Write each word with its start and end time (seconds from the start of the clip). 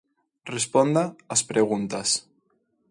Responda 0.53 1.03
ás 1.33 1.41
preguntas. 1.51 2.09